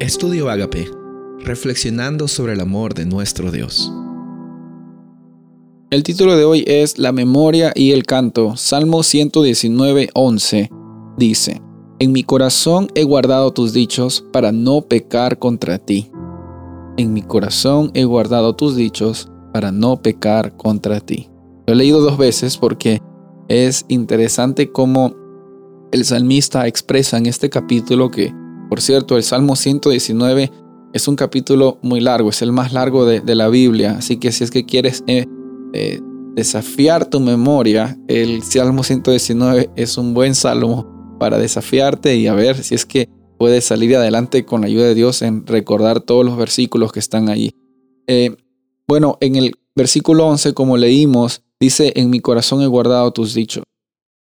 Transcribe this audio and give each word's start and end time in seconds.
Estudio 0.00 0.48
Agape, 0.48 0.90
reflexionando 1.40 2.26
sobre 2.26 2.54
el 2.54 2.60
amor 2.60 2.94
de 2.94 3.04
nuestro 3.04 3.50
Dios. 3.50 3.92
El 5.90 6.02
título 6.04 6.38
de 6.38 6.44
hoy 6.44 6.64
es 6.66 6.98
La 6.98 7.12
memoria 7.12 7.70
y 7.74 7.92
el 7.92 8.04
canto. 8.04 8.56
Salmo 8.56 9.02
119, 9.02 10.08
11. 10.14 10.70
Dice, 11.18 11.60
En 11.98 12.12
mi 12.12 12.24
corazón 12.24 12.88
he 12.94 13.04
guardado 13.04 13.52
tus 13.52 13.74
dichos 13.74 14.24
para 14.32 14.52
no 14.52 14.80
pecar 14.80 15.38
contra 15.38 15.76
ti. 15.76 16.10
En 16.96 17.12
mi 17.12 17.20
corazón 17.20 17.90
he 17.92 18.04
guardado 18.04 18.56
tus 18.56 18.76
dichos 18.76 19.30
para 19.52 19.70
no 19.70 20.00
pecar 20.00 20.56
contra 20.56 21.00
ti. 21.00 21.28
Lo 21.66 21.74
he 21.74 21.76
leído 21.76 22.00
dos 22.00 22.16
veces 22.16 22.56
porque 22.56 23.02
es 23.48 23.84
interesante 23.88 24.72
cómo 24.72 25.14
el 25.92 26.06
salmista 26.06 26.66
expresa 26.66 27.18
en 27.18 27.26
este 27.26 27.50
capítulo 27.50 28.10
que 28.10 28.32
por 28.70 28.80
cierto, 28.80 29.16
el 29.16 29.24
Salmo 29.24 29.56
119 29.56 30.52
es 30.92 31.08
un 31.08 31.16
capítulo 31.16 31.78
muy 31.82 32.00
largo, 32.00 32.30
es 32.30 32.40
el 32.40 32.52
más 32.52 32.72
largo 32.72 33.04
de, 33.04 33.34
la 33.34 33.48
Biblia, 33.48 33.96
así 33.98 34.16
que 34.16 34.30
si 34.30 34.44
es 34.44 34.52
que 34.52 34.64
quieres 34.64 35.02
eh, 35.08 35.26
eh, 35.72 36.00
desafiar 36.36 37.10
tu 37.10 37.18
memoria, 37.18 37.98
el 38.06 38.44
Salmo 38.44 38.84
119 38.84 39.70
es 39.74 39.98
un 39.98 40.14
buen 40.14 40.36
salmo 40.36 41.16
para 41.18 41.36
desafiarte 41.36 42.14
y 42.14 42.28
a 42.28 42.34
ver 42.34 42.62
si 42.62 42.76
es 42.76 42.86
que 42.86 43.08
puedes 43.38 43.64
salir 43.64 43.96
adelante 43.96 44.44
con 44.44 44.60
la 44.60 44.68
ayuda 44.68 44.84
de 44.84 44.94
Dios 44.94 45.22
en 45.22 45.48
recordar 45.48 46.00
todos 46.00 46.24
los 46.24 46.36
versículos 46.36 46.92
que 46.92 47.00
están 47.00 47.28
allí. 47.28 47.50
Eh, 48.06 48.36
bueno, 48.86 49.18
en 49.20 49.34
el 49.34 49.56
versículo 49.74 50.28
11, 50.28 50.54
como 50.54 50.76
leímos, 50.76 51.42
dice, 51.58 51.92
en 51.96 52.08
mi 52.08 52.20
corazón 52.20 52.62
he 52.62 52.68
guardado 52.68 53.10
tus 53.10 53.34
dichos. 53.34 53.64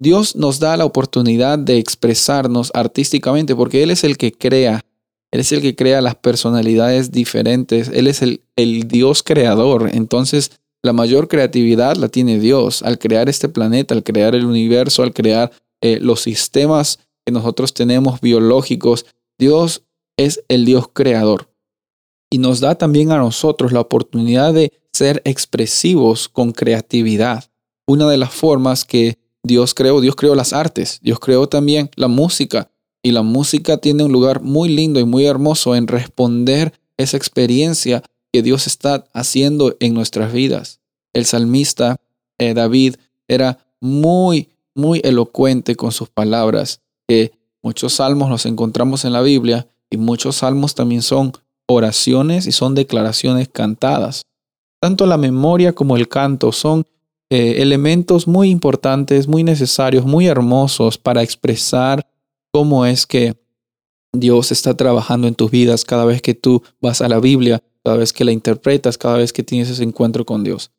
Dios 0.00 0.34
nos 0.34 0.58
da 0.58 0.78
la 0.78 0.86
oportunidad 0.86 1.58
de 1.58 1.76
expresarnos 1.76 2.70
artísticamente 2.72 3.54
porque 3.54 3.82
Él 3.82 3.90
es 3.90 4.02
el 4.02 4.16
que 4.16 4.32
crea, 4.32 4.82
Él 5.30 5.40
es 5.40 5.52
el 5.52 5.60
que 5.60 5.76
crea 5.76 6.00
las 6.00 6.14
personalidades 6.14 7.12
diferentes, 7.12 7.90
Él 7.92 8.06
es 8.06 8.22
el, 8.22 8.40
Dios 8.88 9.22
creador. 9.22 9.90
Entonces, 9.92 10.52
la 10.82 10.94
mayor 10.94 11.28
creatividad 11.28 11.96
la 11.96 12.08
tiene 12.08 12.40
Dios 12.40 12.82
al 12.82 12.98
crear 12.98 13.28
este 13.28 13.50
planeta, 13.50 13.94
al 13.94 14.02
crear 14.02 14.34
el 14.34 14.46
universo, 14.46 15.02
al 15.02 15.12
crear 15.12 15.52
eh, 15.82 15.98
los 16.00 16.22
sistemas 16.22 17.00
que 17.26 17.32
nosotros 17.32 17.74
tenemos 17.74 18.22
biológicos. 18.22 19.04
Dios 19.38 19.82
es 20.16 20.42
el 20.48 20.64
Dios 20.64 20.88
creador. 20.90 21.50
Y 22.30 22.38
nos 22.38 22.60
da 22.60 22.76
también 22.76 23.12
a 23.12 23.18
nosotros 23.18 23.72
la 23.72 23.80
oportunidad 23.80 24.54
de 24.54 24.72
ser 24.94 25.20
expresivos 25.26 26.30
con 26.30 26.52
creatividad. 26.52 27.44
Una 27.86 28.08
de 28.08 28.16
las 28.16 28.30
formas 28.30 28.86
que 28.86 29.18
Dios 29.42 29.74
creó, 29.74 30.00
Dios 30.00 30.16
creó 30.16 30.34
las 30.34 30.52
artes, 30.52 31.00
Dios 31.02 31.18
creó 31.18 31.48
también 31.48 31.90
la 31.96 32.08
música. 32.08 32.70
Y 33.02 33.12
la 33.12 33.22
música 33.22 33.78
tiene 33.78 34.04
un 34.04 34.12
lugar 34.12 34.42
muy 34.42 34.68
lindo 34.68 35.00
y 35.00 35.04
muy 35.04 35.24
hermoso 35.24 35.74
en 35.74 35.86
responder 35.86 36.74
esa 36.98 37.16
experiencia 37.16 38.02
que 38.32 38.42
Dios 38.42 38.66
está 38.66 39.06
haciendo 39.14 39.76
en 39.80 39.94
nuestras 39.94 40.32
vidas. 40.32 40.80
El 41.14 41.24
salmista 41.24 41.96
eh, 42.38 42.54
David 42.54 42.96
era 43.26 43.58
muy, 43.80 44.50
muy 44.74 45.00
elocuente 45.02 45.76
con 45.76 45.92
sus 45.92 46.08
palabras, 46.08 46.80
que 47.08 47.32
muchos 47.62 47.94
salmos 47.94 48.30
los 48.30 48.46
encontramos 48.46 49.04
en 49.04 49.12
la 49.12 49.22
Biblia 49.22 49.66
y 49.90 49.96
muchos 49.96 50.36
salmos 50.36 50.74
también 50.74 51.02
son 51.02 51.32
oraciones 51.66 52.46
y 52.46 52.52
son 52.52 52.74
declaraciones 52.74 53.48
cantadas. 53.48 54.22
Tanto 54.80 55.06
la 55.06 55.18
memoria 55.18 55.72
como 55.72 55.96
el 55.96 56.08
canto 56.08 56.52
son 56.52 56.86
eh, 57.30 57.62
elementos 57.62 58.26
muy 58.26 58.50
importantes, 58.50 59.28
muy 59.28 59.44
necesarios, 59.44 60.04
muy 60.04 60.26
hermosos 60.26 60.98
para 60.98 61.22
expresar 61.22 62.06
cómo 62.52 62.84
es 62.84 63.06
que 63.06 63.36
Dios 64.12 64.50
está 64.50 64.76
trabajando 64.76 65.28
en 65.28 65.36
tus 65.36 65.50
vidas 65.50 65.84
cada 65.84 66.04
vez 66.04 66.20
que 66.20 66.34
tú 66.34 66.62
vas 66.80 67.00
a 67.00 67.08
la 67.08 67.20
Biblia, 67.20 67.62
cada 67.84 67.96
vez 67.96 68.12
que 68.12 68.24
la 68.24 68.32
interpretas, 68.32 68.98
cada 68.98 69.16
vez 69.16 69.32
que 69.32 69.44
tienes 69.44 69.70
ese 69.70 69.84
encuentro 69.84 70.26
con 70.26 70.42
Dios. 70.42 70.72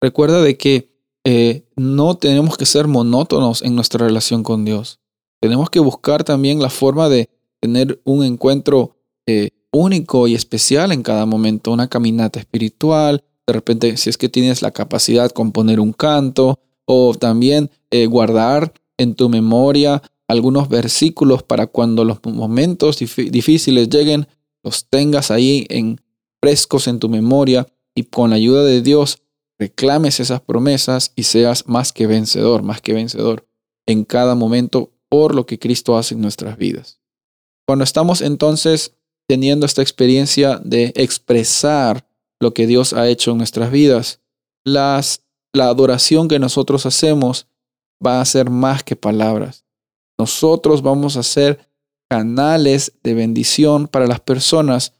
Recuerda 0.00 0.40
de 0.40 0.56
que 0.56 0.90
eh, 1.24 1.66
no 1.76 2.14
tenemos 2.16 2.56
que 2.56 2.64
ser 2.64 2.86
monótonos 2.86 3.60
en 3.60 3.74
nuestra 3.74 4.06
relación 4.06 4.42
con 4.42 4.64
Dios. 4.64 5.00
Tenemos 5.40 5.68
que 5.68 5.80
buscar 5.80 6.24
también 6.24 6.62
la 6.62 6.70
forma 6.70 7.10
de 7.10 7.28
tener 7.60 8.00
un 8.04 8.24
encuentro 8.24 8.96
eh, 9.26 9.50
único 9.70 10.26
y 10.26 10.34
especial 10.34 10.92
en 10.92 11.02
cada 11.02 11.26
momento, 11.26 11.72
una 11.72 11.88
caminata 11.88 12.40
espiritual, 12.40 13.22
de 13.50 13.54
repente, 13.54 13.96
si 13.96 14.10
es 14.10 14.16
que 14.16 14.28
tienes 14.28 14.62
la 14.62 14.70
capacidad 14.70 15.24
de 15.24 15.34
componer 15.34 15.80
un 15.80 15.92
canto 15.92 16.60
o 16.84 17.14
también 17.14 17.70
eh, 17.90 18.06
guardar 18.06 18.72
en 18.96 19.14
tu 19.14 19.28
memoria 19.28 20.02
algunos 20.28 20.68
versículos 20.68 21.42
para 21.42 21.66
cuando 21.66 22.04
los 22.04 22.18
momentos 22.24 22.98
difíciles 22.98 23.88
lleguen, 23.88 24.28
los 24.62 24.88
tengas 24.88 25.32
ahí 25.32 25.66
en 25.68 26.00
frescos 26.40 26.86
en 26.86 27.00
tu 27.00 27.08
memoria 27.08 27.66
y 27.94 28.04
con 28.04 28.30
la 28.30 28.36
ayuda 28.36 28.62
de 28.62 28.82
Dios 28.82 29.22
reclames 29.58 30.20
esas 30.20 30.40
promesas 30.40 31.12
y 31.16 31.24
seas 31.24 31.66
más 31.66 31.92
que 31.92 32.06
vencedor, 32.06 32.62
más 32.62 32.80
que 32.80 32.92
vencedor 32.92 33.46
en 33.86 34.04
cada 34.04 34.36
momento 34.36 34.92
por 35.08 35.34
lo 35.34 35.44
que 35.46 35.58
Cristo 35.58 35.98
hace 35.98 36.14
en 36.14 36.20
nuestras 36.20 36.56
vidas. 36.56 37.00
Cuando 37.66 37.82
estamos 37.84 38.20
entonces 38.20 38.94
teniendo 39.26 39.66
esta 39.66 39.82
experiencia 39.82 40.60
de 40.64 40.92
expresar 40.94 42.06
lo 42.40 42.54
que 42.54 42.66
Dios 42.66 42.92
ha 42.92 43.08
hecho 43.08 43.32
en 43.32 43.38
nuestras 43.38 43.70
vidas. 43.70 44.20
Las, 44.64 45.24
la 45.52 45.66
adoración 45.66 46.28
que 46.28 46.38
nosotros 46.38 46.86
hacemos 46.86 47.46
va 48.04 48.20
a 48.20 48.24
ser 48.24 48.50
más 48.50 48.82
que 48.82 48.96
palabras. 48.96 49.64
Nosotros 50.18 50.82
vamos 50.82 51.16
a 51.16 51.22
ser 51.22 51.70
canales 52.08 52.92
de 53.02 53.14
bendición 53.14 53.86
para 53.86 54.06
las 54.06 54.20
personas 54.20 54.94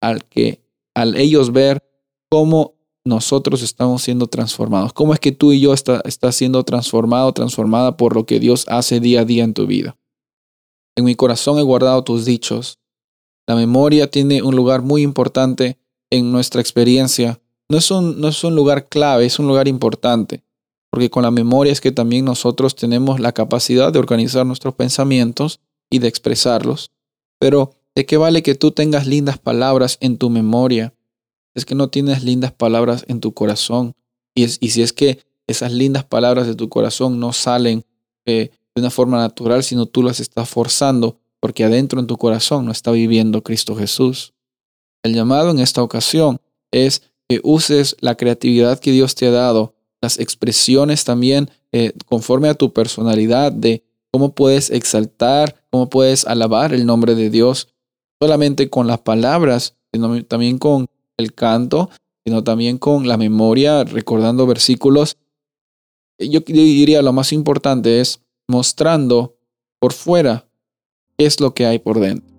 al 0.00 0.24
que 0.24 0.64
al 0.94 1.16
ellos 1.16 1.52
ver 1.52 1.82
cómo 2.28 2.74
nosotros 3.04 3.62
estamos 3.62 4.02
siendo 4.02 4.26
transformados. 4.26 4.92
¿Cómo 4.92 5.14
es 5.14 5.20
que 5.20 5.32
tú 5.32 5.52
y 5.52 5.60
yo 5.60 5.72
estás 5.72 6.02
está 6.04 6.32
siendo 6.32 6.64
transformado, 6.64 7.32
transformada 7.32 7.96
por 7.96 8.16
lo 8.16 8.26
que 8.26 8.40
Dios 8.40 8.66
hace 8.68 8.98
día 8.98 9.20
a 9.20 9.24
día 9.24 9.44
en 9.44 9.54
tu 9.54 9.66
vida? 9.66 9.96
En 10.96 11.04
mi 11.04 11.14
corazón 11.14 11.58
he 11.58 11.62
guardado 11.62 12.02
tus 12.02 12.24
dichos. 12.24 12.80
La 13.46 13.54
memoria 13.54 14.10
tiene 14.10 14.42
un 14.42 14.56
lugar 14.56 14.82
muy 14.82 15.02
importante 15.02 15.78
en 16.10 16.32
nuestra 16.32 16.60
experiencia, 16.60 17.40
no 17.68 17.78
es, 17.78 17.90
un, 17.90 18.20
no 18.20 18.28
es 18.28 18.44
un 18.44 18.54
lugar 18.54 18.88
clave, 18.88 19.26
es 19.26 19.38
un 19.38 19.48
lugar 19.48 19.66
importante, 19.66 20.44
porque 20.90 21.10
con 21.10 21.22
la 21.22 21.30
memoria 21.30 21.72
es 21.72 21.80
que 21.80 21.92
también 21.92 22.24
nosotros 22.24 22.76
tenemos 22.76 23.18
la 23.18 23.32
capacidad 23.32 23.92
de 23.92 23.98
organizar 23.98 24.46
nuestros 24.46 24.74
pensamientos 24.74 25.60
y 25.90 25.98
de 25.98 26.08
expresarlos. 26.08 26.92
Pero, 27.38 27.72
¿de 27.94 28.06
qué 28.06 28.16
vale 28.16 28.42
que 28.42 28.54
tú 28.54 28.70
tengas 28.70 29.06
lindas 29.06 29.38
palabras 29.38 29.98
en 30.00 30.16
tu 30.16 30.30
memoria? 30.30 30.94
Es 31.54 31.64
que 31.64 31.74
no 31.74 31.88
tienes 31.88 32.22
lindas 32.22 32.52
palabras 32.52 33.04
en 33.08 33.20
tu 33.20 33.34
corazón. 33.34 33.94
Y, 34.34 34.44
es, 34.44 34.58
y 34.60 34.70
si 34.70 34.82
es 34.82 34.92
que 34.92 35.20
esas 35.46 35.72
lindas 35.72 36.04
palabras 36.04 36.46
de 36.46 36.54
tu 36.54 36.68
corazón 36.68 37.18
no 37.18 37.32
salen 37.32 37.84
eh, 38.26 38.50
de 38.74 38.80
una 38.80 38.90
forma 38.90 39.18
natural, 39.18 39.62
sino 39.64 39.86
tú 39.86 40.02
las 40.02 40.20
estás 40.20 40.48
forzando, 40.48 41.18
porque 41.40 41.64
adentro 41.64 42.00
en 42.00 42.06
tu 42.06 42.16
corazón 42.16 42.64
no 42.64 42.72
está 42.72 42.90
viviendo 42.90 43.42
Cristo 43.42 43.74
Jesús. 43.74 44.34
El 45.02 45.14
llamado 45.14 45.50
en 45.50 45.58
esta 45.58 45.82
ocasión 45.82 46.40
es 46.70 47.02
que 47.28 47.40
uses 47.42 47.96
la 48.00 48.16
creatividad 48.16 48.78
que 48.78 48.92
Dios 48.92 49.14
te 49.14 49.26
ha 49.26 49.30
dado, 49.30 49.74
las 50.00 50.18
expresiones 50.18 51.04
también 51.04 51.50
eh, 51.72 51.92
conforme 52.06 52.48
a 52.48 52.54
tu 52.54 52.72
personalidad 52.72 53.52
de 53.52 53.82
cómo 54.12 54.34
puedes 54.34 54.70
exaltar, 54.70 55.62
cómo 55.70 55.90
puedes 55.90 56.26
alabar 56.26 56.72
el 56.72 56.86
nombre 56.86 57.14
de 57.14 57.30
Dios, 57.30 57.68
solamente 58.20 58.70
con 58.70 58.86
las 58.86 59.00
palabras, 59.00 59.76
sino 59.92 60.24
también 60.24 60.58
con 60.58 60.86
el 61.16 61.34
canto, 61.34 61.90
sino 62.24 62.42
también 62.42 62.78
con 62.78 63.08
la 63.08 63.16
memoria, 63.16 63.84
recordando 63.84 64.46
versículos. 64.46 65.16
Yo 66.18 66.40
diría 66.40 67.02
lo 67.02 67.12
más 67.12 67.32
importante 67.32 68.00
es 68.00 68.20
mostrando 68.48 69.36
por 69.78 69.92
fuera 69.92 70.48
qué 71.16 71.26
es 71.26 71.40
lo 71.40 71.54
que 71.54 71.66
hay 71.66 71.78
por 71.78 72.00
dentro. 72.00 72.35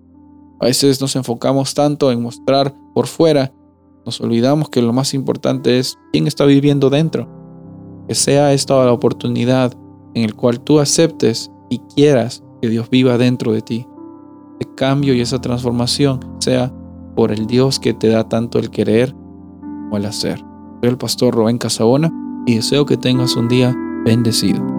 A 0.60 0.66
veces 0.66 1.00
nos 1.00 1.14
enfocamos 1.16 1.74
tanto 1.74 2.10
en 2.10 2.22
mostrar 2.22 2.74
por 2.94 3.06
fuera, 3.06 3.52
nos 4.04 4.20
olvidamos 4.20 4.70
que 4.70 4.82
lo 4.82 4.92
más 4.92 5.14
importante 5.14 5.78
es 5.78 5.98
quién 6.12 6.26
está 6.26 6.44
viviendo 6.46 6.90
dentro. 6.90 7.28
Que 8.08 8.14
sea 8.14 8.52
esta 8.52 8.84
la 8.84 8.92
oportunidad 8.92 9.72
en 10.14 10.24
el 10.24 10.34
cual 10.34 10.60
tú 10.60 10.80
aceptes 10.80 11.50
y 11.68 11.78
quieras 11.94 12.42
que 12.62 12.68
Dios 12.68 12.88
viva 12.90 13.18
dentro 13.18 13.52
de 13.52 13.60
ti. 13.60 13.86
El 14.60 14.74
cambio 14.74 15.14
y 15.14 15.20
esa 15.20 15.40
transformación 15.40 16.20
sea 16.40 16.72
por 17.14 17.32
el 17.32 17.46
Dios 17.46 17.78
que 17.78 17.92
te 17.92 18.08
da 18.08 18.28
tanto 18.28 18.58
el 18.58 18.70
querer 18.70 19.12
como 19.60 19.96
el 19.98 20.06
hacer. 20.06 20.38
Soy 20.80 20.90
el 20.90 20.98
pastor 20.98 21.34
Rubén 21.34 21.58
Casabona 21.58 22.10
y 22.46 22.56
deseo 22.56 22.86
que 22.86 22.96
tengas 22.96 23.36
un 23.36 23.48
día 23.48 23.76
bendecido. 24.04 24.77